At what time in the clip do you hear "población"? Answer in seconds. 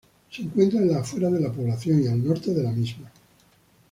1.51-2.01